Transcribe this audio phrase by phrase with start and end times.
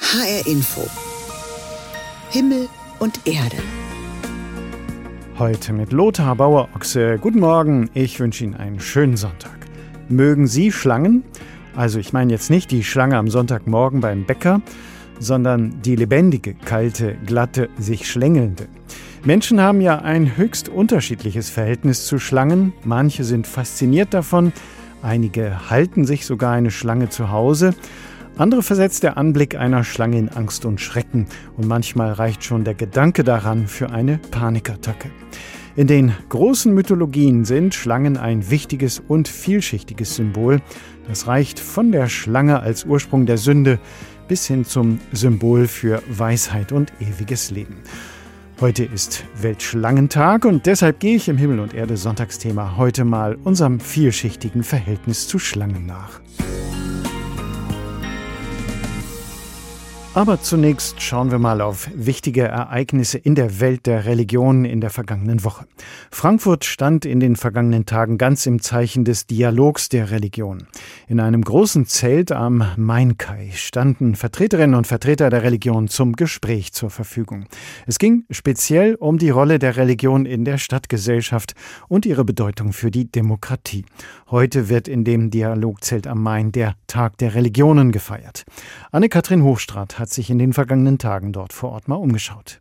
[0.00, 0.86] HR Info.
[2.30, 3.56] Himmel und Erde.
[5.38, 7.18] Heute mit Lothar Bauer-Ochse.
[7.18, 9.56] Guten Morgen, ich wünsche Ihnen einen schönen Sonntag.
[10.08, 11.24] Mögen Sie Schlangen?
[11.74, 14.60] Also ich meine jetzt nicht die Schlange am Sonntagmorgen beim Bäcker,
[15.18, 18.68] sondern die lebendige, kalte, glatte, sich schlängelnde.
[19.24, 22.74] Menschen haben ja ein höchst unterschiedliches Verhältnis zu Schlangen.
[22.84, 24.52] Manche sind fasziniert davon,
[25.02, 27.74] einige halten sich sogar eine Schlange zu Hause.
[28.38, 32.74] Andere versetzt der Anblick einer Schlange in Angst und Schrecken und manchmal reicht schon der
[32.74, 35.10] Gedanke daran für eine Panikattacke.
[35.74, 40.60] In den großen Mythologien sind Schlangen ein wichtiges und vielschichtiges Symbol.
[41.08, 43.78] Das reicht von der Schlange als Ursprung der Sünde
[44.28, 47.76] bis hin zum Symbol für Weisheit und ewiges Leben.
[48.60, 53.80] Heute ist Weltschlangentag und deshalb gehe ich im Himmel und Erde Sonntagsthema heute mal unserem
[53.80, 56.20] vielschichtigen Verhältnis zu Schlangen nach.
[60.16, 64.88] Aber zunächst schauen wir mal auf wichtige Ereignisse in der Welt der Religionen in der
[64.88, 65.66] vergangenen Woche.
[66.10, 70.68] Frankfurt stand in den vergangenen Tagen ganz im Zeichen des Dialogs der Religion.
[71.06, 76.88] In einem großen Zelt am Mainkai standen Vertreterinnen und Vertreter der Religion zum Gespräch zur
[76.88, 77.44] Verfügung.
[77.86, 81.52] Es ging speziell um die Rolle der Religion in der Stadtgesellschaft
[81.88, 83.84] und ihre Bedeutung für die Demokratie.
[84.30, 88.46] Heute wird in dem Dialogzelt am Main der Tag der Religionen gefeiert.
[88.92, 92.60] Anne-Kathrin Hochstrat hat hat sich in den vergangenen Tagen dort vor Ort mal umgeschaut.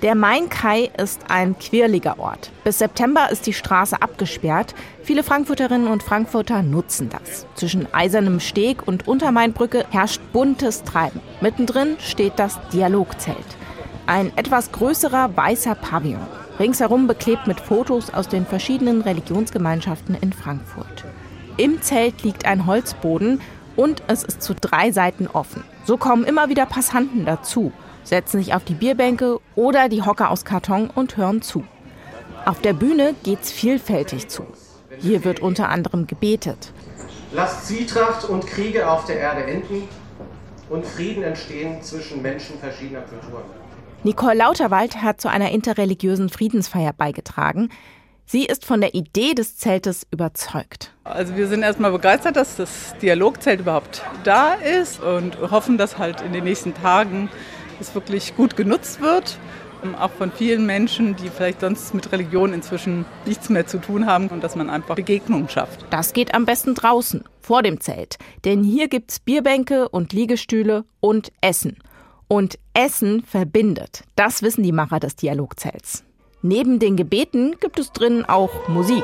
[0.00, 2.50] Der Main-Kai ist ein quirliger Ort.
[2.64, 4.74] Bis September ist die Straße abgesperrt.
[5.02, 7.44] Viele Frankfurterinnen und Frankfurter nutzen das.
[7.56, 11.20] Zwischen Eisernem Steg und Untermainbrücke herrscht buntes Treiben.
[11.42, 13.58] Mittendrin steht das Dialogzelt.
[14.06, 16.26] Ein etwas größerer weißer Pavillon.
[16.58, 21.04] Ringsherum beklebt mit Fotos aus den verschiedenen Religionsgemeinschaften in Frankfurt.
[21.58, 23.40] Im Zelt liegt ein Holzboden
[23.78, 25.62] und es ist zu drei Seiten offen.
[25.84, 30.44] So kommen immer wieder Passanten dazu, setzen sich auf die Bierbänke oder die Hocker aus
[30.44, 31.62] Karton und hören zu.
[32.44, 34.46] Auf der Bühne geht's vielfältig zu.
[34.98, 36.72] Hier wird unter anderem gebetet.
[37.32, 39.84] Lasst Zwietracht und Kriege auf der Erde enden
[40.68, 43.44] und Frieden entstehen zwischen Menschen verschiedener Kulturen.
[44.02, 47.68] Nicole Lauterwald hat zu einer interreligiösen Friedensfeier beigetragen.
[48.30, 50.92] Sie ist von der Idee des Zeltes überzeugt.
[51.02, 56.20] Also wir sind erstmal begeistert, dass das Dialogzelt überhaupt da ist und hoffen, dass halt
[56.20, 57.30] in den nächsten Tagen
[57.80, 59.38] es wirklich gut genutzt wird.
[59.98, 64.28] Auch von vielen Menschen, die vielleicht sonst mit Religion inzwischen nichts mehr zu tun haben
[64.28, 65.86] und dass man einfach Begegnungen schafft.
[65.88, 68.18] Das geht am besten draußen, vor dem Zelt.
[68.44, 71.78] Denn hier gibt es Bierbänke und Liegestühle und Essen.
[72.26, 74.02] Und Essen verbindet.
[74.16, 76.04] Das wissen die Macher des Dialogzelts.
[76.42, 79.02] Neben den Gebeten gibt es drin auch Musik.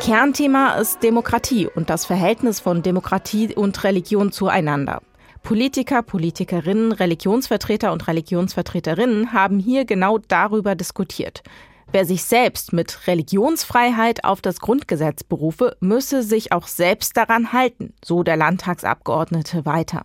[0.00, 5.02] Kernthema ist Demokratie und das Verhältnis von Demokratie und Religion zueinander.
[5.42, 11.42] Politiker, Politikerinnen, Religionsvertreter und Religionsvertreterinnen haben hier genau darüber diskutiert.
[11.90, 17.94] Wer sich selbst mit Religionsfreiheit auf das Grundgesetz berufe, müsse sich auch selbst daran halten,
[18.04, 20.02] so der Landtagsabgeordnete weiter.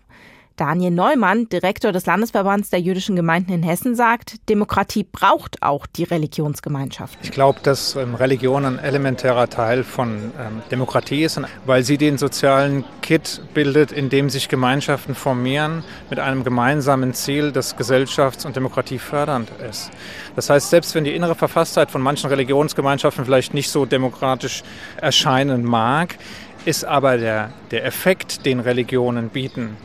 [0.62, 6.04] Daniel Neumann, Direktor des Landesverbands der jüdischen Gemeinden in Hessen, sagt, Demokratie braucht auch die
[6.04, 7.18] Religionsgemeinschaft.
[7.24, 12.20] Ich glaube, dass ähm, Religion ein elementärer Teil von ähm, Demokratie ist, weil sie den
[12.20, 18.56] sozialen Kit bildet, in dem sich Gemeinschaften formieren mit einem gemeinsamen Ziel, das gesellschafts- und
[18.56, 19.90] demokratiefördernd ist.
[20.36, 24.62] Das heißt, selbst wenn die innere Verfasstheit von manchen Religionsgemeinschaften vielleicht nicht so demokratisch
[24.98, 26.20] erscheinen mag,
[26.66, 29.76] ist aber der, der Effekt, den Religionen bieten,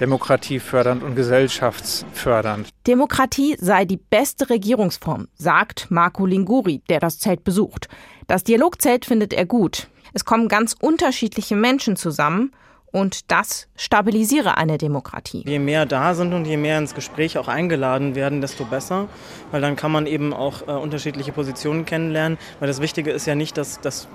[0.00, 2.68] demokratiefördernd und gesellschaftsfördernd.
[2.86, 7.88] Demokratie sei die beste Regierungsform, sagt Marco Linguri, der das Zelt besucht.
[8.26, 9.88] Das Dialogzelt findet er gut.
[10.12, 12.52] Es kommen ganz unterschiedliche Menschen zusammen
[12.94, 15.42] und das stabilisiere eine Demokratie.
[15.44, 19.08] Je mehr da sind und je mehr ins Gespräch auch eingeladen werden, desto besser,
[19.50, 23.34] weil dann kann man eben auch äh, unterschiedliche Positionen kennenlernen, weil das Wichtige ist ja
[23.34, 24.06] nicht, dass, dass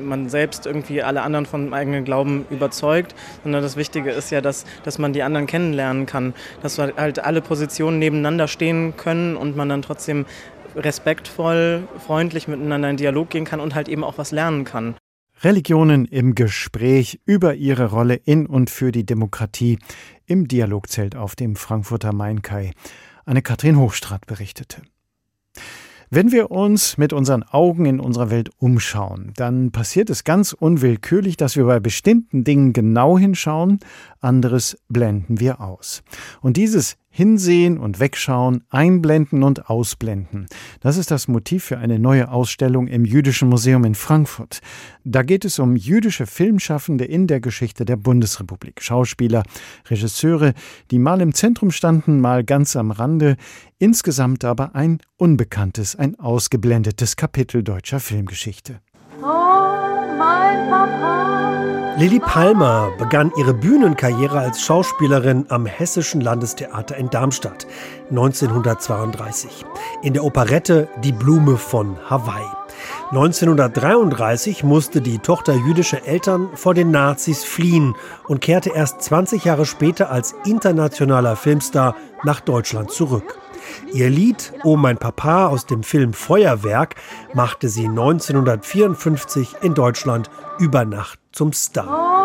[0.00, 3.12] man selbst irgendwie alle anderen vom eigenen Glauben überzeugt,
[3.42, 6.32] sondern das Wichtige ist ja, dass, dass man die anderen kennenlernen kann,
[6.62, 10.26] dass halt alle Positionen nebeneinander stehen können und man dann trotzdem
[10.76, 14.94] respektvoll, freundlich miteinander in Dialog gehen kann und halt eben auch was lernen kann.
[15.42, 19.78] Religionen im Gespräch über ihre Rolle in und für die Demokratie
[20.26, 22.72] im Dialogzelt auf dem Frankfurter Mainkai.
[23.24, 24.82] Anne-Kathrin Hochstrat berichtete.
[26.10, 31.36] Wenn wir uns mit unseren Augen in unserer Welt umschauen, dann passiert es ganz unwillkürlich,
[31.36, 33.78] dass wir bei bestimmten Dingen genau hinschauen,
[34.20, 36.02] anderes blenden wir aus.
[36.40, 40.46] Und dieses Hinsehen und Wegschauen, Einblenden und Ausblenden.
[40.78, 44.60] Das ist das Motiv für eine neue Ausstellung im Jüdischen Museum in Frankfurt.
[45.02, 48.80] Da geht es um jüdische Filmschaffende in der Geschichte der Bundesrepublik.
[48.80, 49.42] Schauspieler,
[49.90, 50.54] Regisseure,
[50.92, 53.36] die mal im Zentrum standen, mal ganz am Rande.
[53.80, 58.78] Insgesamt aber ein unbekanntes, ein ausgeblendetes Kapitel deutscher Filmgeschichte.
[59.20, 59.24] Oh,
[60.16, 61.57] mein Papa.
[61.98, 67.66] Lilly Palmer begann ihre Bühnenkarriere als Schauspielerin am Hessischen Landestheater in Darmstadt
[68.10, 69.64] 1932
[70.04, 72.46] in der Operette Die Blume von Hawaii.
[73.10, 77.96] 1933 musste die Tochter jüdischer Eltern vor den Nazis fliehen
[78.28, 83.40] und kehrte erst 20 Jahre später als internationaler Filmstar nach Deutschland zurück.
[83.92, 86.96] Ihr Lied Oh mein Papa aus dem Film Feuerwerk
[87.34, 92.18] machte sie 1954 in Deutschland über Nacht zum Star.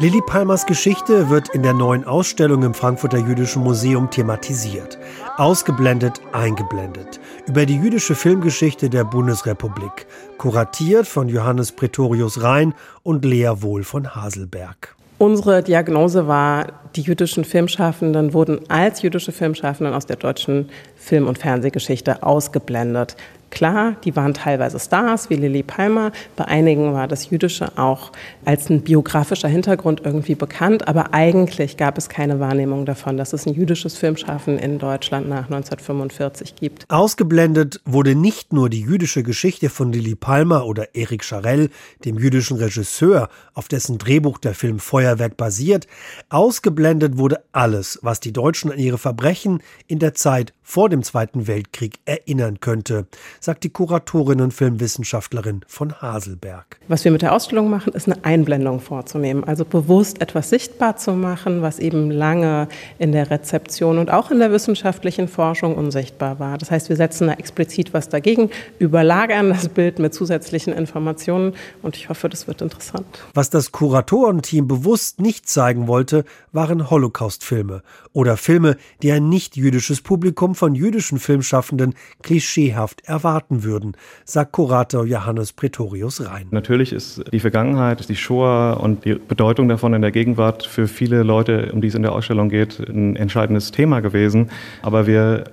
[0.00, 4.98] Lilly Palmers Geschichte wird in der neuen Ausstellung im Frankfurter Jüdischen Museum thematisiert.
[5.36, 7.20] Ausgeblendet, eingeblendet.
[7.46, 10.06] Über die jüdische Filmgeschichte der Bundesrepublik.
[10.36, 14.93] Kuratiert von Johannes Pretorius Rhein und Lea Wohl von Haselberg.
[15.18, 16.66] Unsere Diagnose war,
[16.96, 23.16] die jüdischen Filmschaffenden wurden als jüdische Filmschaffenden aus der deutschen Film- und Fernsehgeschichte ausgeblendet.
[23.54, 26.10] Klar, die waren teilweise Stars wie Lily Palmer.
[26.34, 28.10] Bei einigen war das Jüdische auch
[28.44, 30.88] als ein biografischer Hintergrund irgendwie bekannt.
[30.88, 35.44] Aber eigentlich gab es keine Wahrnehmung davon, dass es ein jüdisches Filmschaffen in Deutschland nach
[35.44, 36.84] 1945 gibt.
[36.90, 41.70] Ausgeblendet wurde nicht nur die jüdische Geschichte von Lily Palmer oder Eric Charell,
[42.04, 45.86] dem jüdischen Regisseur, auf dessen Drehbuch der Film Feuerwerk basiert.
[46.28, 51.46] Ausgeblendet wurde alles, was die Deutschen an ihre Verbrechen in der Zeit vor dem Zweiten
[51.46, 53.06] Weltkrieg erinnern könnte
[53.38, 56.80] sagt die Kuratorin und Filmwissenschaftlerin von Haselberg.
[56.88, 61.12] Was wir mit der Ausstellung machen, ist eine Einblendung vorzunehmen, also bewusst etwas sichtbar zu
[61.12, 62.68] machen, was eben lange
[62.98, 66.56] in der Rezeption und auch in der wissenschaftlichen Forschung unsichtbar war.
[66.56, 71.52] Das heißt, wir setzen da explizit was dagegen, überlagern das Bild mit zusätzlichen Informationen
[71.82, 73.06] und ich hoffe, das wird interessant.
[73.34, 77.82] Was das Kuratorenteam bewusst nicht zeigen wollte, waren Holocaust-Filme
[78.12, 85.52] oder Filme, die ein nicht-jüdisches Publikum von jüdischen Filmschaffenden klischeehaft erwarten würden, sagt Kurator Johannes
[85.52, 86.46] Pretorius Rhein.
[86.50, 91.22] Natürlich ist die Vergangenheit, die Shoah und die Bedeutung davon in der Gegenwart für viele
[91.22, 94.50] Leute, um die es in der Ausstellung geht, ein entscheidendes Thema gewesen.
[94.82, 95.44] Aber wir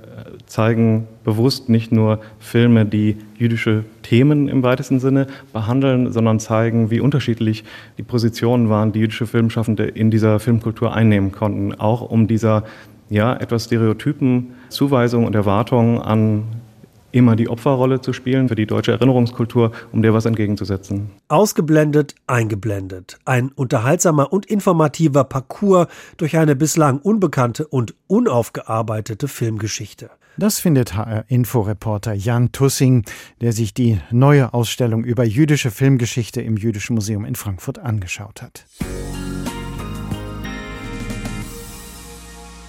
[0.46, 7.00] zeigen bewusst nicht nur Filme, die jüdische Themen im weitesten Sinne behandeln, sondern zeigen, wie
[7.00, 7.64] unterschiedlich
[7.98, 12.64] die Positionen waren, die jüdische Filmschaffende in dieser Filmkultur einnehmen konnten, auch um dieser
[13.12, 16.46] ja, etwas stereotypen Zuweisungen und Erwartungen an
[17.12, 21.12] immer die Opferrolle zu spielen für die deutsche Erinnerungskultur, um der was entgegenzusetzen.
[21.28, 23.20] Ausgeblendet, eingeblendet.
[23.26, 30.10] Ein unterhaltsamer und informativer Parcours durch eine bislang unbekannte und unaufgearbeitete Filmgeschichte.
[30.38, 33.04] Das findet HR-Inforeporter Jan Tussing,
[33.42, 38.66] der sich die neue Ausstellung über jüdische Filmgeschichte im Jüdischen Museum in Frankfurt angeschaut hat.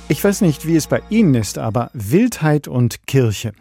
[0.08, 3.52] Ich weiß nicht, wie es bei Ihnen ist, aber Wildheit und Kirche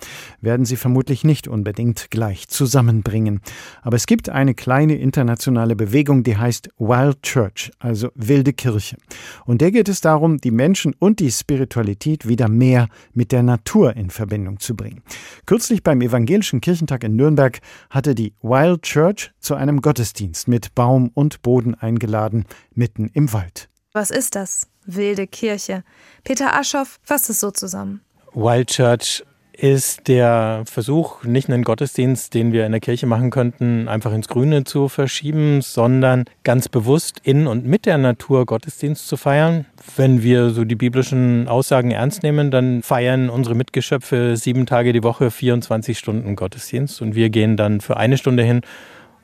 [0.41, 3.39] werden Sie vermutlich nicht unbedingt gleich zusammenbringen.
[3.81, 8.97] Aber es gibt eine kleine internationale Bewegung, die heißt Wild Church, also wilde Kirche.
[9.45, 13.95] Und der geht es darum, die Menschen und die Spiritualität wieder mehr mit der Natur
[13.95, 15.03] in Verbindung zu bringen.
[15.45, 17.59] Kürzlich beim Evangelischen Kirchentag in Nürnberg
[17.89, 23.70] hatte die Wild Church zu einem Gottesdienst mit Baum und Boden eingeladen, mitten im Wald.
[23.93, 24.71] Was ist das?
[24.85, 25.83] wilde Kirche.
[26.23, 28.01] Peter Aschoff fasst es so zusammen.
[28.33, 33.87] Wild Church ist der Versuch, nicht einen Gottesdienst, den wir in der Kirche machen könnten,
[33.87, 39.17] einfach ins Grüne zu verschieben, sondern ganz bewusst in und mit der Natur Gottesdienst zu
[39.17, 39.65] feiern.
[39.97, 45.03] Wenn wir so die biblischen Aussagen ernst nehmen, dann feiern unsere Mitgeschöpfe sieben Tage die
[45.03, 48.61] Woche 24 Stunden Gottesdienst und wir gehen dann für eine Stunde hin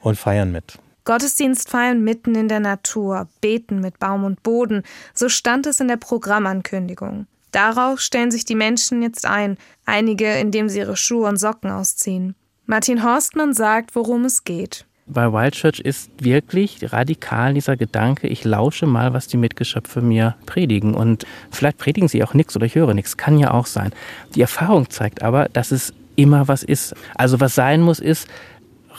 [0.02, 0.78] und feiern mit.
[1.08, 4.84] Gottesdienst feiern mitten in der Natur, beten mit Baum und Boden,
[5.14, 7.28] so stand es in der Programmankündigung.
[7.54, 12.36] Darauf stellen sich die Menschen jetzt ein, einige, indem sie ihre Schuhe und Socken ausziehen.
[12.66, 14.86] Martin Horstmann sagt, worum es geht.
[15.06, 20.36] Bei Wild Church ist wirklich radikal dieser Gedanke, ich lausche mal, was die Mitgeschöpfe mir
[20.46, 20.94] predigen.
[20.94, 23.94] Und vielleicht predigen sie auch nichts oder ich höre nichts, kann ja auch sein.
[24.36, 26.96] Die Erfahrung zeigt aber, dass es immer was ist.
[27.16, 28.28] Also was sein muss, ist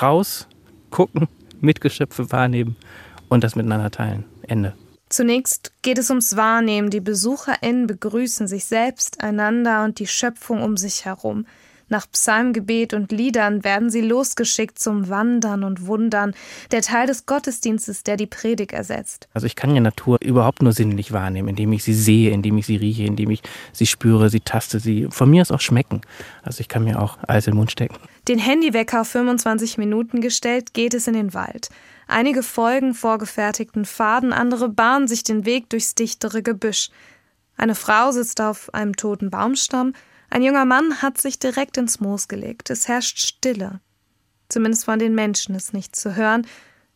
[0.00, 0.49] raus,
[0.88, 1.29] gucken,
[1.61, 2.77] Mitgeschöpfe wahrnehmen
[3.29, 4.25] und das miteinander teilen.
[4.43, 4.75] Ende.
[5.09, 6.91] Zunächst geht es ums Wahrnehmen.
[6.91, 11.47] Die BesucherInnen begrüßen sich selbst, einander und die Schöpfung um sich herum.
[11.88, 16.35] Nach Psalmgebet und Liedern werden sie losgeschickt zum Wandern und Wundern,
[16.71, 19.28] der Teil des Gottesdienstes, der die Predigt ersetzt.
[19.33, 22.66] Also ich kann ja Natur überhaupt nur sinnlich wahrnehmen, indem ich sie sehe, indem ich
[22.66, 23.42] sie rieche, indem ich
[23.73, 26.02] sie spüre, sie taste, sie von mir aus auch schmecken.
[26.42, 27.97] Also ich kann mir auch alles in den Mund stecken.
[28.28, 31.71] Den Handywecker auf 25 Minuten gestellt, geht es in den Wald.
[32.07, 36.90] Einige folgen vorgefertigten Pfaden, andere bahnen sich den Weg durchs dichtere Gebüsch.
[37.57, 39.95] Eine Frau sitzt auf einem toten Baumstamm,
[40.30, 42.70] ein junger Mann hat sich direkt ins Moos gelegt.
[42.70, 43.80] Es herrscht Stille.
[44.49, 46.47] Zumindest von den Menschen ist nichts zu hören,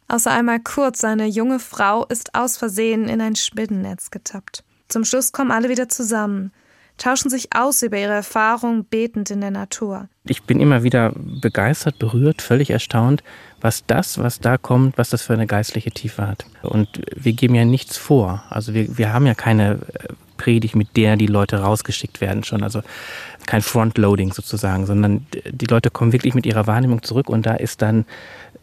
[0.09, 4.65] außer einmal kurz eine junge Frau ist aus Versehen in ein Spinnennetz getappt.
[4.89, 6.53] Zum Schluss kommen alle wieder zusammen,
[6.99, 10.09] tauschen sich aus über ihre Erfahrungen betend in der Natur.
[10.25, 13.23] Ich bin immer wieder begeistert, berührt, völlig erstaunt,
[13.61, 16.47] was das, was da kommt, was das für eine geistliche Tiefe hat.
[16.63, 18.45] Und wir geben ja nichts vor.
[18.51, 20.13] Also wir, wir haben ja keine äh,
[20.43, 22.65] Predigt, mit der die Leute rausgeschickt werden schon.
[22.65, 22.83] Also
[23.47, 27.81] kein Frontloading sozusagen, sondern die Leute kommen wirklich mit ihrer Wahrnehmung zurück und da ist
[27.81, 28.07] dann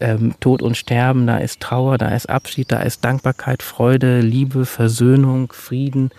[0.01, 4.65] ähm, Tod und Sterben, da ist Trauer, da ist Abschied, da ist Dankbarkeit, Freude, Liebe,
[4.65, 6.11] Versöhnung, Frieden.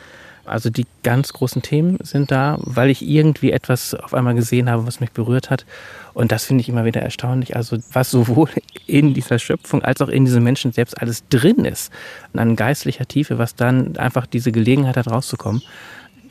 [0.44, 4.87] Also die ganz großen Themen sind da, weil ich irgendwie etwas auf einmal gesehen habe,
[4.87, 5.66] was mich berührt hat.
[6.14, 7.56] Und das finde ich immer wieder erstaunlich.
[7.56, 8.49] Also was sowohl
[8.87, 11.92] in dieser Schöpfung als auch in diesem Menschen selbst alles drin ist.
[12.35, 15.62] An geistlicher Tiefe, was dann einfach diese Gelegenheit hat, rauszukommen.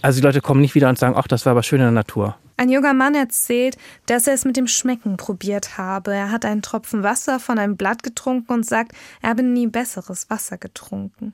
[0.01, 1.91] Also die Leute kommen nicht wieder und sagen, ach, das war aber schön in der
[1.91, 2.35] Natur.
[2.59, 6.13] Ein junger Mann erzählt, dass er es mit dem Schmecken probiert habe.
[6.13, 10.29] Er hat einen Tropfen Wasser von einem Blatt getrunken und sagt, er habe nie besseres
[10.29, 11.33] Wasser getrunken.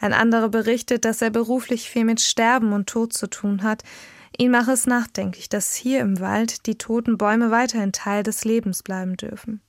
[0.00, 3.82] Ein anderer berichtet, dass er beruflich viel mit Sterben und Tod zu tun hat.
[4.36, 8.82] Ihn mache es nachdenklich, dass hier im Wald die toten Bäume weiterhin Teil des Lebens
[8.82, 9.60] bleiben dürfen.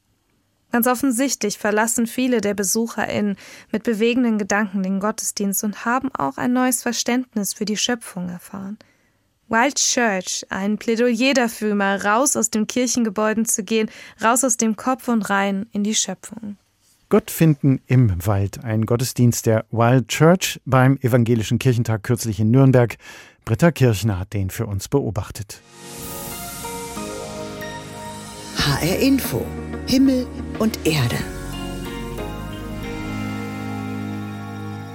[0.71, 3.37] Ganz offensichtlich verlassen viele der BesucherInnen
[3.71, 8.77] mit bewegenden Gedanken den Gottesdienst und haben auch ein neues Verständnis für die Schöpfung erfahren.
[9.47, 13.91] Wild Church, ein Plädoyer dafür, mal raus aus den Kirchengebäuden zu gehen,
[14.21, 16.57] raus aus dem Kopf und rein in die Schöpfung.
[17.09, 22.95] Gott finden im Wald, ein Gottesdienst der Wild Church beim Evangelischen Kirchentag kürzlich in Nürnberg.
[23.45, 25.61] Britta Kirchner hat den für uns beobachtet.
[28.57, 29.45] HR Info
[29.87, 30.25] Himmel
[30.57, 31.17] und Erde.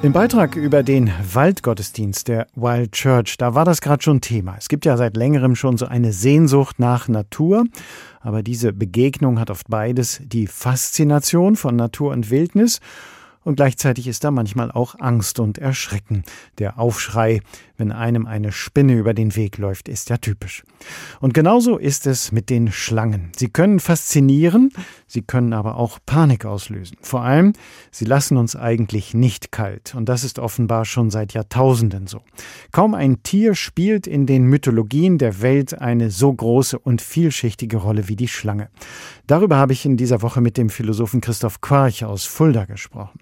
[0.02, 4.54] Im Beitrag über den Waldgottesdienst der Wild Church, da war das gerade schon Thema.
[4.57, 7.64] Es gibt ja seit längerem schon so eine Sehnsucht nach Natur,
[8.23, 12.80] aber diese Begegnung hat oft beides, die Faszination von Natur und Wildnis
[13.45, 16.25] und gleichzeitig ist da manchmal auch Angst und Erschrecken.
[16.59, 17.42] Der Aufschrei,
[17.81, 20.63] wenn einem eine Spinne über den Weg läuft, ist ja typisch.
[21.19, 23.33] Und genauso ist es mit den Schlangen.
[23.37, 24.71] Sie können faszinieren,
[25.07, 26.97] sie können aber auch Panik auslösen.
[27.01, 27.55] Vor allem,
[27.91, 29.95] sie lassen uns eigentlich nicht kalt.
[29.97, 32.21] Und das ist offenbar schon seit Jahrtausenden so.
[32.71, 38.09] Kaum ein Tier spielt in den Mythologien der Welt eine so große und vielschichtige Rolle
[38.09, 38.69] wie die Schlange.
[39.27, 43.21] Darüber habe ich in dieser Woche mit dem Philosophen Christoph Quarch aus Fulda gesprochen.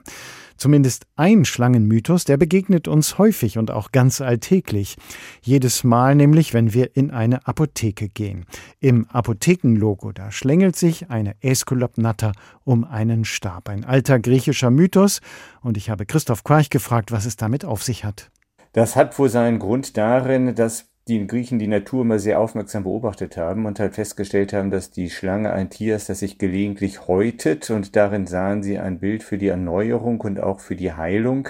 [0.59, 4.97] Zumindest ein Schlangenmythos, der begegnet uns häufig und auch ganz alltäglich.
[5.41, 8.45] Jedes Mal nämlich, wenn wir in eine Apotheke gehen.
[8.81, 12.33] Im Apothekenlogo, da schlängelt sich eine Aeskulapnatter
[12.65, 13.69] um einen Stab.
[13.69, 15.21] Ein alter griechischer Mythos.
[15.63, 18.31] Und ich habe Christoph Quarch gefragt, was es damit auf sich hat.
[18.73, 23.37] Das hat wohl seinen Grund darin, dass die Griechen die Natur immer sehr aufmerksam beobachtet
[23.37, 27.71] haben und halt festgestellt haben, dass die Schlange ein Tier ist, das sich gelegentlich häutet
[27.71, 31.49] und darin sahen sie ein Bild für die Erneuerung und auch für die Heilung.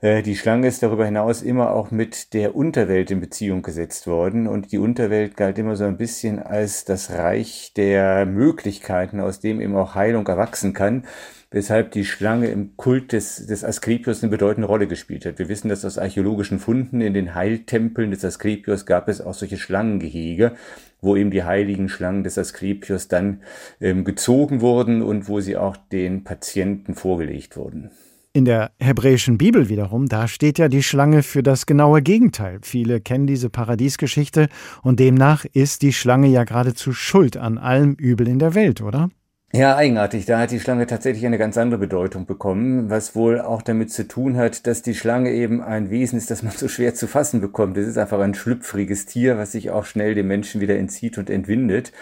[0.00, 4.48] Äh, die Schlange ist darüber hinaus immer auch mit der Unterwelt in Beziehung gesetzt worden
[4.48, 9.60] und die Unterwelt galt immer so ein bisschen als das Reich der Möglichkeiten, aus dem
[9.60, 11.04] eben auch Heilung erwachsen kann
[11.50, 15.38] weshalb die Schlange im Kult des, des Asklepios eine bedeutende Rolle gespielt hat.
[15.38, 19.56] Wir wissen, dass aus archäologischen Funden in den Heiltempeln des Asklepios gab es auch solche
[19.56, 20.52] Schlangengehege,
[21.00, 23.42] wo eben die heiligen Schlangen des Asklepios dann
[23.80, 27.90] ähm, gezogen wurden und wo sie auch den Patienten vorgelegt wurden.
[28.34, 32.58] In der hebräischen Bibel wiederum, da steht ja die Schlange für das genaue Gegenteil.
[32.62, 34.48] Viele kennen diese Paradiesgeschichte
[34.82, 39.08] und demnach ist die Schlange ja geradezu schuld an allem Übel in der Welt, oder?
[39.50, 40.26] Ja, eigenartig.
[40.26, 44.06] Da hat die Schlange tatsächlich eine ganz andere Bedeutung bekommen, was wohl auch damit zu
[44.06, 47.40] tun hat, dass die Schlange eben ein Wesen ist, das man so schwer zu fassen
[47.40, 47.78] bekommt.
[47.78, 51.30] Es ist einfach ein schlüpfriges Tier, was sich auch schnell dem Menschen wieder entzieht und
[51.30, 51.92] entwindet.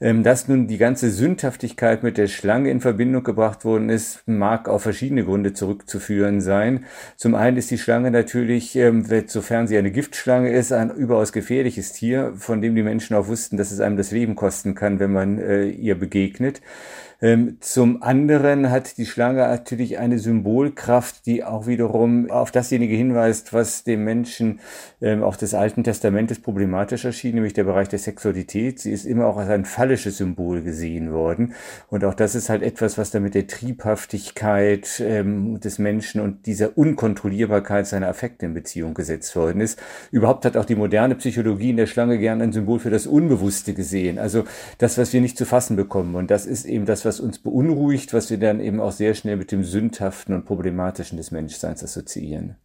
[0.00, 4.68] Ähm, dass nun die ganze Sündhaftigkeit mit der Schlange in Verbindung gebracht worden ist, mag
[4.68, 6.84] auf verschiedene Gründe zurückzuführen sein.
[7.16, 11.92] Zum einen ist die Schlange natürlich, ähm, sofern sie eine Giftschlange ist, ein überaus gefährliches
[11.92, 15.12] Tier, von dem die Menschen auch wussten, dass es einem das Leben kosten kann, wenn
[15.12, 16.60] man äh, ihr begegnet.
[17.20, 23.52] Ähm, zum anderen hat die Schlange natürlich eine Symbolkraft, die auch wiederum auf dasjenige hinweist,
[23.52, 24.60] was dem Menschen
[25.00, 28.78] ähm, auch des Alten Testamentes problematisch erschien, nämlich der Bereich der Sexualität.
[28.78, 31.54] Sie ist immer auch als ein phallisches Symbol gesehen worden.
[31.88, 36.78] Und auch das ist halt etwas, was damit der Triebhaftigkeit ähm, des Menschen und dieser
[36.78, 39.80] Unkontrollierbarkeit seiner Affekte in Beziehung gesetzt worden ist.
[40.12, 43.74] Überhaupt hat auch die moderne Psychologie in der Schlange gern ein Symbol für das Unbewusste
[43.74, 44.20] gesehen.
[44.20, 44.44] Also
[44.78, 46.14] das, was wir nicht zu fassen bekommen.
[46.14, 49.36] Und das ist eben das, was uns beunruhigt, was wir dann eben auch sehr schnell
[49.36, 52.56] mit dem Sündhaften und Problematischen des Menschseins assoziieren.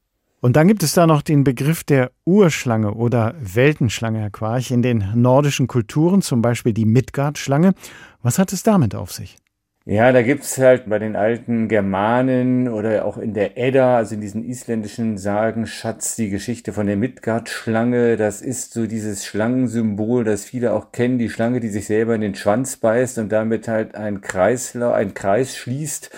[0.42, 4.82] Und dann gibt es da noch den Begriff der Urschlange oder Weltenschlange, Herr Quarch, in
[4.82, 7.74] den nordischen Kulturen, zum Beispiel die Midgard-Schlange.
[8.22, 9.38] Was hat es damit auf sich?
[9.86, 14.22] Ja, da gibt's halt bei den alten Germanen oder auch in der Edda, also in
[14.22, 18.16] diesen isländischen Sagenschatz, die Geschichte von der Midgard-Schlange.
[18.16, 22.22] Das ist so dieses Schlangensymbol, das viele auch kennen, die Schlange, die sich selber in
[22.22, 26.12] den Schwanz beißt und damit halt ein Kreisler, ein Kreis schließt.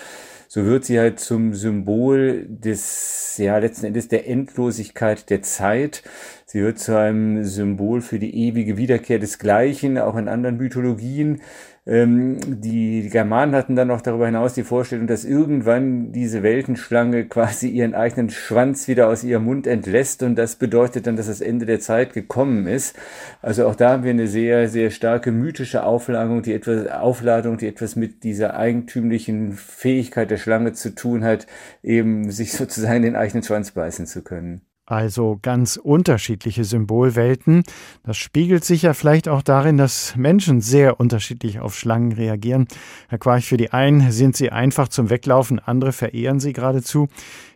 [0.46, 6.04] So wird sie halt zum Symbol des, ja, letzten Endes der Endlosigkeit der Zeit.
[6.48, 11.40] Sie wird zu einem Symbol für die ewige Wiederkehr des Gleichen, auch in anderen Mythologien.
[11.88, 17.68] Ähm, die Germanen hatten dann noch darüber hinaus die Vorstellung, dass irgendwann diese Weltenschlange quasi
[17.68, 21.66] ihren eigenen Schwanz wieder aus ihrem Mund entlässt und das bedeutet dann, dass das Ende
[21.66, 22.96] der Zeit gekommen ist.
[23.42, 27.66] Also auch da haben wir eine sehr, sehr starke mythische Aufladung, die etwas, Aufladung, die
[27.66, 31.48] etwas mit dieser eigentümlichen Fähigkeit der Schlange zu tun hat,
[31.82, 34.60] eben sich sozusagen den eigenen Schwanz beißen zu können.
[34.88, 37.64] Also ganz unterschiedliche Symbolwelten.
[38.04, 42.68] Das spiegelt sich ja vielleicht auch darin, dass Menschen sehr unterschiedlich auf Schlangen reagieren.
[43.08, 47.08] Herr Quarch, für die einen sind sie einfach zum Weglaufen, andere verehren sie geradezu.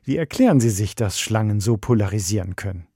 [0.03, 2.90] Wie erklären Sie sich, dass Schlangen so polarisieren können?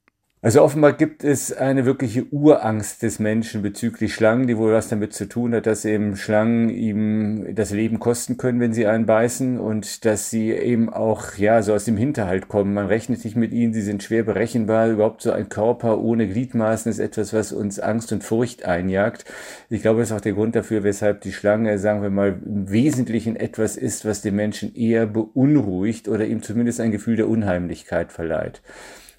[0.45, 5.11] Also offenbar gibt es eine wirkliche Urangst des Menschen bezüglich Schlangen, die wohl was damit
[5.11, 9.59] zu tun hat, dass eben Schlangen ihm das Leben kosten können, wenn sie einen beißen
[9.59, 12.75] und dass sie eben auch, ja, so aus dem Hinterhalt kommen.
[12.75, 14.87] Man rechnet nicht mit ihnen, sie sind schwer berechenbar.
[14.87, 19.25] Überhaupt so ein Körper ohne Gliedmaßen ist etwas, was uns Angst und Furcht einjagt.
[19.71, 22.69] Ich glaube, das ist auch der Grund dafür, weshalb die Schlange, sagen wir mal, im
[22.69, 28.11] Wesentlichen etwas ist, was den Menschen eher beunruhigt oder ihm zumindest ein Gefühl der Unheimlichkeit
[28.11, 28.61] verleiht.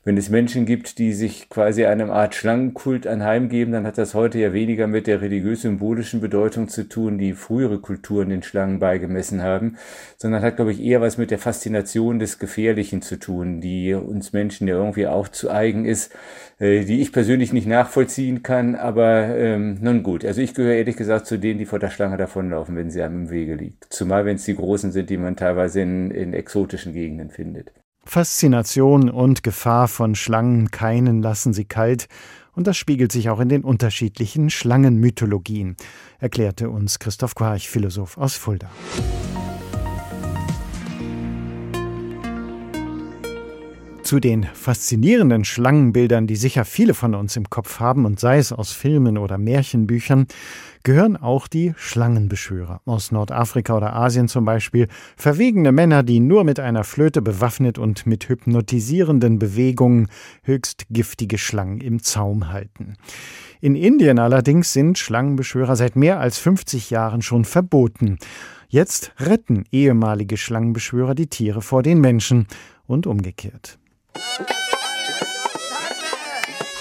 [0.07, 4.39] Wenn es Menschen gibt, die sich quasi einem Art Schlangenkult anheimgeben, dann hat das heute
[4.39, 9.79] ja weniger mit der religiös-symbolischen Bedeutung zu tun, die frühere Kulturen den Schlangen beigemessen haben,
[10.17, 14.33] sondern hat, glaube ich, eher was mit der Faszination des Gefährlichen zu tun, die uns
[14.33, 16.15] Menschen ja irgendwie auch zu eigen ist,
[16.61, 20.25] äh, die ich persönlich nicht nachvollziehen kann, aber ähm, nun gut.
[20.25, 23.23] Also ich gehöre ehrlich gesagt zu denen, die vor der Schlange davonlaufen, wenn sie einem
[23.23, 23.93] im Wege liegt.
[23.93, 27.73] Zumal wenn es die großen sind, die man teilweise in, in exotischen Gegenden findet.
[28.07, 32.09] Faszination und Gefahr von Schlangen keinen lassen sie kalt,
[32.55, 35.77] und das spiegelt sich auch in den unterschiedlichen Schlangenmythologien,
[36.19, 38.71] erklärte uns Christoph Quarch, Philosoph aus Fulda.
[44.07, 48.53] Zu den faszinierenden Schlangenbildern, die sicher viele von uns im Kopf haben, und sei es
[48.53, 50.29] aus Filmen oder Märchenbüchern,
[50.85, 52.83] gehören auch die Schlangenbeschwörer.
[52.85, 54.87] Aus Nordafrika oder Asien zum Beispiel.
[55.17, 60.07] Verwegene Männer, die nur mit einer Flöte bewaffnet und mit hypnotisierenden Bewegungen
[60.45, 62.95] höchst giftige Schlangen im Zaum halten.
[63.61, 68.19] In Indien allerdings sind Schlangenbeschwörer seit mehr als 50 Jahren schon verboten.
[68.69, 72.47] Jetzt retten ehemalige Schlangenbeschwörer die Tiere vor den Menschen
[72.87, 73.81] und umgekehrt.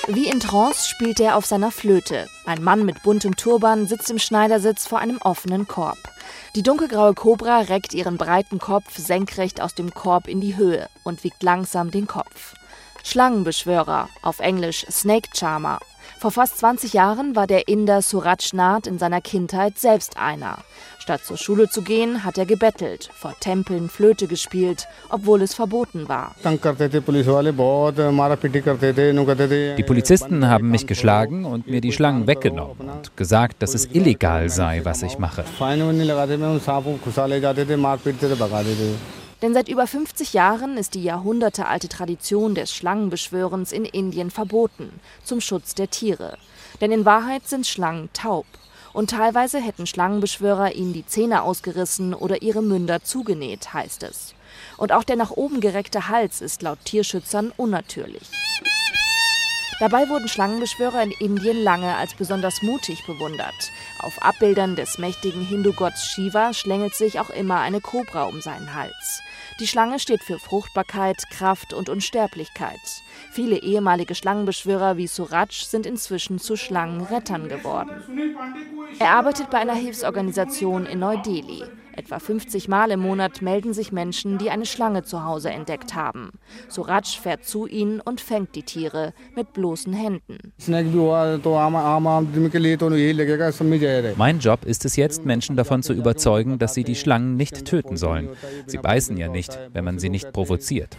[0.08, 2.28] Wie in Trance spielt er auf seiner Flöte.
[2.46, 5.98] Ein Mann mit buntem Turban sitzt im Schneidersitz vor einem offenen Korb.
[6.56, 11.24] Die dunkelgraue Kobra reckt ihren breiten Kopf senkrecht aus dem Korb in die Höhe und
[11.24, 12.54] wiegt langsam den Kopf.
[13.06, 15.80] Schlangenbeschwörer, auf Englisch Snake Charmer.
[16.20, 20.58] Vor fast 20 Jahren war der Inder Suraj Nath in seiner Kindheit selbst einer.
[20.98, 26.10] Statt zur Schule zu gehen, hat er gebettelt, vor Tempeln Flöte gespielt, obwohl es verboten
[26.10, 26.34] war.
[29.78, 34.50] Die Polizisten haben mich geschlagen und mir die Schlangen weggenommen und gesagt, dass es illegal
[34.50, 35.46] sei, was ich mache.
[39.46, 44.90] Denn seit über 50 Jahren ist die jahrhundertealte Tradition des Schlangenbeschwörens in Indien verboten,
[45.24, 46.40] zum Schutz der Tiere.
[46.82, 48.48] Denn in Wahrheit sind Schlangen taub
[48.92, 54.34] und teilweise hätten Schlangenbeschwörer ihnen die Zähne ausgerissen oder ihre Münder zugenäht, heißt es.
[54.78, 58.28] Und auch der nach oben gereckte Hals ist laut Tierschützern unnatürlich.
[59.80, 63.72] Dabei wurden Schlangenbeschwörer in Indien lange als besonders mutig bewundert.
[64.00, 69.22] Auf Abbildern des mächtigen Hindu-Gotts Shiva schlängelt sich auch immer eine Kobra um seinen Hals.
[69.62, 72.80] Die Schlange steht für Fruchtbarkeit, Kraft und Unsterblichkeit.
[73.32, 78.04] Viele ehemalige Schlangenbeschwörer wie Suraj sind inzwischen zu Schlangenrettern geworden.
[79.00, 81.64] Er arbeitet bei einer Hilfsorganisation in Neu-Delhi.
[81.96, 86.32] Etwa 50 Mal im Monat melden sich Menschen, die eine Schlange zu Hause entdeckt haben.
[86.70, 90.38] Suraj fährt zu ihnen und fängt die Tiere mit bloßen Händen.
[94.18, 97.96] Mein Job ist es jetzt, Menschen davon zu überzeugen, dass sie die Schlangen nicht töten
[97.96, 98.30] sollen.
[98.66, 100.98] Sie beißen ja nicht, wenn man sie nicht provoziert.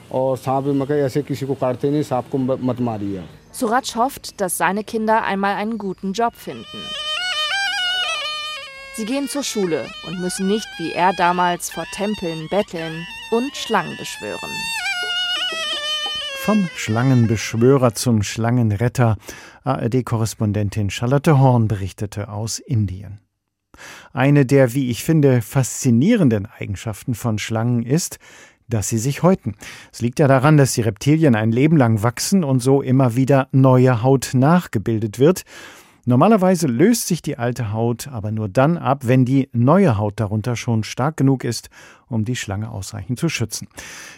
[3.52, 6.64] Suraj hofft, dass seine Kinder einmal einen guten Job finden.
[8.96, 13.94] Sie gehen zur Schule und müssen nicht wie er damals vor Tempeln betteln und Schlangen
[13.98, 14.50] beschwören.
[16.38, 19.18] Vom Schlangenbeschwörer zum Schlangenretter.
[19.64, 23.20] ARD-Korrespondentin Charlotte Horn berichtete aus Indien.
[24.14, 28.18] Eine der, wie ich finde, faszinierenden Eigenschaften von Schlangen ist,
[28.66, 29.56] dass sie sich häuten.
[29.92, 33.48] Es liegt ja daran, dass die Reptilien ein Leben lang wachsen und so immer wieder
[33.52, 35.44] neue Haut nachgebildet wird.
[36.08, 40.54] Normalerweise löst sich die alte Haut aber nur dann ab, wenn die neue Haut darunter
[40.54, 41.68] schon stark genug ist,
[42.06, 43.66] um die Schlange ausreichend zu schützen.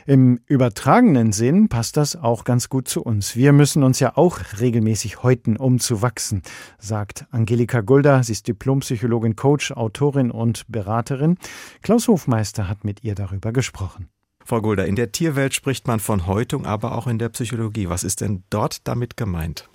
[0.04, 3.36] Im übertragenen Sinn passt das auch ganz gut zu uns.
[3.36, 6.42] Wir müssen uns ja auch regelmäßig häuten, um zu wachsen,
[6.78, 8.22] sagt Angelika Gulda.
[8.22, 11.38] Sie ist Diplompsychologin, Coach, Autorin und Beraterin.
[11.80, 14.10] Klaus Hofmeister hat mit ihr darüber gesprochen.
[14.44, 17.88] Frau Gulda, in der Tierwelt spricht man von Häutung, aber auch in der Psychologie.
[17.88, 19.70] Was ist denn dort damit gemeint?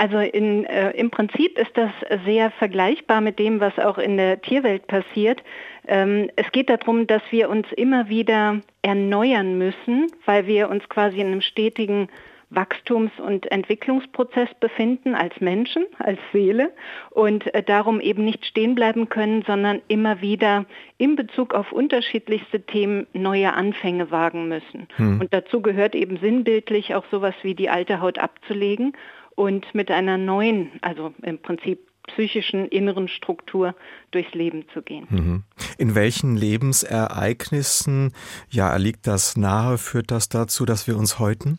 [0.00, 1.90] Also in, äh, im Prinzip ist das
[2.24, 5.42] sehr vergleichbar mit dem, was auch in der Tierwelt passiert.
[5.86, 11.20] Ähm, es geht darum, dass wir uns immer wieder erneuern müssen, weil wir uns quasi
[11.20, 12.08] in einem stetigen
[12.48, 16.72] Wachstums- und Entwicklungsprozess befinden als Menschen, als Seele
[17.10, 20.64] und äh, darum eben nicht stehen bleiben können, sondern immer wieder
[20.96, 24.88] in Bezug auf unterschiedlichste Themen neue Anfänge wagen müssen.
[24.96, 25.20] Hm.
[25.20, 28.94] Und dazu gehört eben sinnbildlich auch sowas wie die alte Haut abzulegen
[29.34, 33.74] und mit einer neuen, also im Prinzip psychischen inneren Struktur
[34.10, 35.06] durchs Leben zu gehen.
[35.10, 35.42] Mhm.
[35.78, 38.12] In welchen Lebensereignissen
[38.48, 41.58] ja, liegt das nahe, führt das dazu, dass wir uns häuten?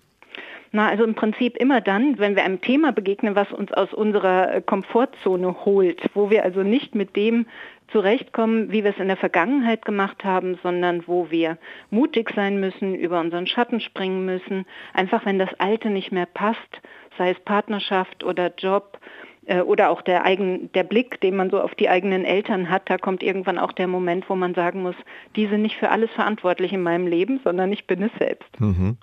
[0.73, 4.61] Na, also im Prinzip immer dann, wenn wir einem Thema begegnen, was uns aus unserer
[4.61, 7.45] Komfortzone holt, wo wir also nicht mit dem
[7.91, 11.57] zurechtkommen, wie wir es in der Vergangenheit gemacht haben, sondern wo wir
[11.89, 16.81] mutig sein müssen, über unseren Schatten springen müssen, einfach wenn das Alte nicht mehr passt
[17.17, 18.99] sei es Partnerschaft oder Job
[19.45, 22.89] äh, oder auch der, eigen, der Blick, den man so auf die eigenen Eltern hat,
[22.89, 24.95] da kommt irgendwann auch der Moment, wo man sagen muss,
[25.35, 28.49] die sind nicht für alles verantwortlich in meinem Leben, sondern ich bin es selbst.
[28.59, 28.97] Mhm.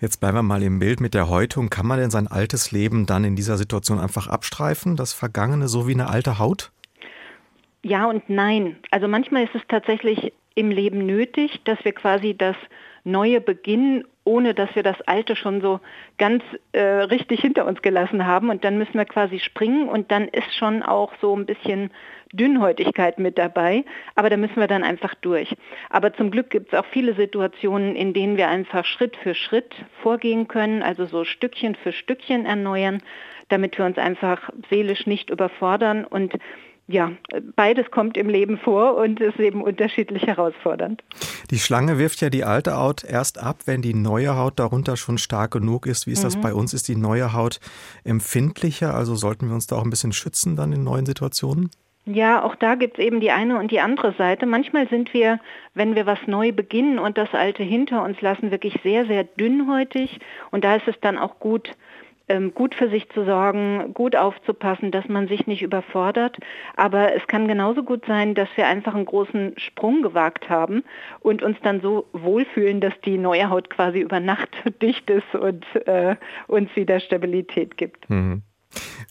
[0.00, 1.70] Jetzt bleiben wir mal im Bild mit der Häutung.
[1.70, 5.88] Kann man denn sein altes Leben dann in dieser Situation einfach abstreifen, das Vergangene, so
[5.88, 6.70] wie eine alte Haut?
[7.84, 8.76] Ja und nein.
[8.90, 12.56] Also manchmal ist es tatsächlich im Leben nötig, dass wir quasi das
[13.04, 15.80] Neue beginnen, ohne dass wir das Alte schon so
[16.16, 16.42] ganz
[16.72, 18.48] äh, richtig hinter uns gelassen haben.
[18.48, 21.90] Und dann müssen wir quasi springen und dann ist schon auch so ein bisschen
[22.32, 23.84] Dünnhäutigkeit mit dabei,
[24.16, 25.54] aber da müssen wir dann einfach durch.
[25.90, 29.74] Aber zum Glück gibt es auch viele Situationen, in denen wir einfach Schritt für Schritt
[30.02, 33.02] vorgehen können, also so Stückchen für Stückchen erneuern,
[33.50, 36.32] damit wir uns einfach seelisch nicht überfordern und
[36.86, 37.12] ja,
[37.56, 41.02] beides kommt im Leben vor und ist eben unterschiedlich herausfordernd.
[41.50, 45.16] Die Schlange wirft ja die alte Haut erst ab, wenn die neue Haut darunter schon
[45.16, 46.06] stark genug ist.
[46.06, 46.24] Wie ist mhm.
[46.24, 46.74] das bei uns?
[46.74, 47.60] Ist die neue Haut
[48.04, 48.94] empfindlicher?
[48.94, 51.70] Also sollten wir uns da auch ein bisschen schützen dann in neuen Situationen?
[52.06, 54.44] Ja, auch da gibt es eben die eine und die andere Seite.
[54.44, 55.40] Manchmal sind wir,
[55.72, 60.20] wenn wir was neu beginnen und das Alte hinter uns lassen, wirklich sehr, sehr dünnhäutig.
[60.50, 61.70] Und da ist es dann auch gut,
[62.54, 66.38] gut für sich zu sorgen, gut aufzupassen, dass man sich nicht überfordert.
[66.76, 70.84] Aber es kann genauso gut sein, dass wir einfach einen großen Sprung gewagt haben
[71.20, 74.50] und uns dann so wohlfühlen, dass die neue Haut quasi über Nacht
[74.82, 78.08] dicht ist und äh, uns wieder Stabilität gibt.
[78.08, 78.42] Mhm.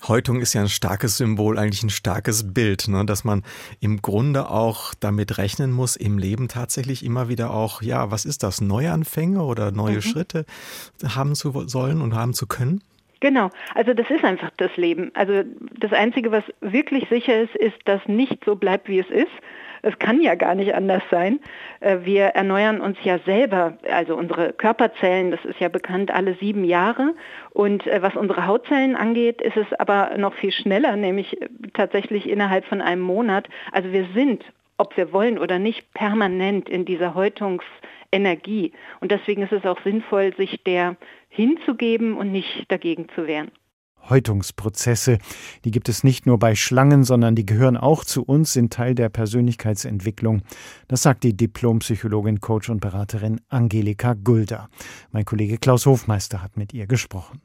[0.07, 3.43] Häutung ist ja ein starkes Symbol, eigentlich ein starkes Bild, ne, dass man
[3.79, 8.43] im Grunde auch damit rechnen muss, im Leben tatsächlich immer wieder auch, ja, was ist
[8.43, 10.01] das, Neuanfänge oder neue mhm.
[10.01, 10.45] Schritte
[11.05, 12.81] haben zu sollen und haben zu können?
[13.23, 15.09] Genau, also das ist einfach das Leben.
[15.13, 15.43] Also
[15.79, 19.31] das Einzige, was wirklich sicher ist, ist, dass nicht so bleibt, wie es ist.
[19.81, 21.39] Es kann ja gar nicht anders sein.
[21.79, 26.65] Äh, wir erneuern uns ja selber, also unsere Körperzellen, das ist ja bekannt, alle sieben
[26.65, 27.13] Jahre.
[27.51, 32.27] Und äh, was unsere Hautzellen angeht, ist es aber noch viel schneller, nämlich äh, tatsächlich
[32.27, 33.47] innerhalb von einem Monat.
[33.71, 34.43] Also wir sind
[34.77, 38.73] ob wir wollen oder nicht, permanent in dieser Häutungsenergie.
[38.99, 40.97] Und deswegen ist es auch sinnvoll, sich der
[41.33, 43.51] hinzugeben und nicht dagegen zu wehren.
[44.09, 45.17] Häutungsprozesse.
[45.63, 48.95] Die gibt es nicht nur bei Schlangen, sondern die gehören auch zu uns, sind Teil
[48.95, 50.41] der Persönlichkeitsentwicklung.
[50.87, 54.69] Das sagt die Diplompsychologin, Coach und Beraterin Angelika Gulda.
[55.11, 57.41] Mein Kollege Klaus Hofmeister hat mit ihr gesprochen.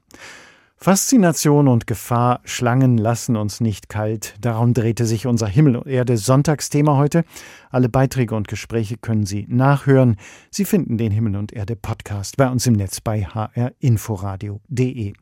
[0.80, 4.36] Faszination und Gefahr, Schlangen lassen uns nicht kalt.
[4.40, 7.24] Darum drehte sich unser Himmel und Erde Sonntagsthema heute.
[7.70, 10.14] Alle Beiträge und Gespräche können Sie nachhören.
[10.52, 15.14] Sie finden den Himmel und Erde Podcast bei uns im Netz bei hrinforadio.de.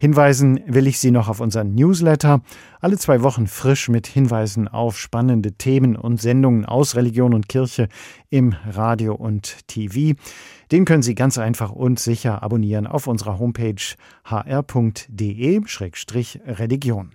[0.00, 2.40] Hinweisen will ich Sie noch auf unseren Newsletter.
[2.80, 7.88] Alle zwei Wochen frisch mit Hinweisen auf spannende Themen und Sendungen aus Religion und Kirche
[8.30, 10.14] im Radio und TV.
[10.72, 13.74] Den können Sie ganz einfach und sicher abonnieren auf unserer Homepage
[14.24, 17.10] hr.de-religion.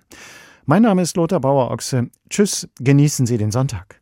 [0.65, 2.11] Mein Name ist Lothar Bauer-Ochse.
[2.29, 3.99] Tschüss, genießen Sie den Sonntag.